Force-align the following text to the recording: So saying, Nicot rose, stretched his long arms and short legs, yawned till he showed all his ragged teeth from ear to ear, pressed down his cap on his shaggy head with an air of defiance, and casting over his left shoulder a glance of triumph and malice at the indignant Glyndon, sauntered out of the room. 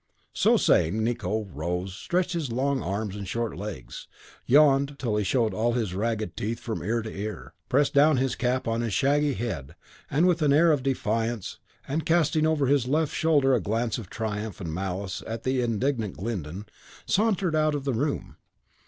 So 0.33 0.57
saying, 0.57 1.03
Nicot 1.03 1.49
rose, 1.53 1.93
stretched 1.93 2.33
his 2.33 2.51
long 2.51 2.81
arms 2.81 3.15
and 3.15 3.27
short 3.27 3.55
legs, 3.55 4.07
yawned 4.47 4.97
till 4.97 5.15
he 5.15 5.23
showed 5.23 5.53
all 5.53 5.73
his 5.73 5.93
ragged 5.93 6.35
teeth 6.35 6.59
from 6.59 6.81
ear 6.81 7.03
to 7.03 7.15
ear, 7.15 7.53
pressed 7.69 7.93
down 7.93 8.17
his 8.17 8.33
cap 8.33 8.67
on 8.67 8.81
his 8.81 8.95
shaggy 8.95 9.35
head 9.35 9.75
with 10.11 10.41
an 10.41 10.53
air 10.53 10.71
of 10.71 10.81
defiance, 10.81 11.59
and 11.87 12.03
casting 12.03 12.47
over 12.47 12.65
his 12.65 12.87
left 12.87 13.13
shoulder 13.13 13.53
a 13.53 13.61
glance 13.61 13.99
of 13.99 14.09
triumph 14.09 14.59
and 14.59 14.73
malice 14.73 15.21
at 15.27 15.43
the 15.43 15.61
indignant 15.61 16.17
Glyndon, 16.17 16.65
sauntered 17.05 17.55
out 17.55 17.75
of 17.75 17.83
the 17.83 17.93
room. 17.93 18.37